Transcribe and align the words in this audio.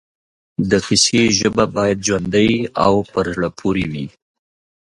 د 0.69 0.71
کیسې 0.87 1.21
ژبه 1.39 1.65
باید 1.75 2.03
ژوندۍ 2.07 2.51
او 2.85 2.93
پر 3.11 3.25
زړه 3.35 3.49
پورې 3.59 3.85
وي 3.91 4.05